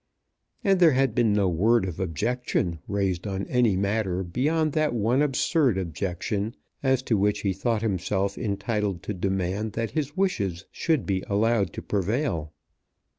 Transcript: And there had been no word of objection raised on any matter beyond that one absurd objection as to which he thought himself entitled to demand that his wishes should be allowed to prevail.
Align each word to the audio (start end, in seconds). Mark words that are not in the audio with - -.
And 0.63 0.79
there 0.79 0.93
had 0.93 1.13
been 1.13 1.31
no 1.31 1.47
word 1.47 1.85
of 1.85 1.99
objection 1.99 2.79
raised 2.87 3.27
on 3.27 3.45
any 3.45 3.75
matter 3.77 4.23
beyond 4.23 4.73
that 4.73 4.95
one 4.95 5.21
absurd 5.21 5.77
objection 5.77 6.55
as 6.81 7.03
to 7.03 7.15
which 7.19 7.41
he 7.41 7.53
thought 7.53 7.83
himself 7.83 8.35
entitled 8.35 9.03
to 9.03 9.13
demand 9.13 9.73
that 9.73 9.91
his 9.91 10.17
wishes 10.17 10.65
should 10.71 11.05
be 11.05 11.23
allowed 11.27 11.71
to 11.73 11.83
prevail. 11.83 12.51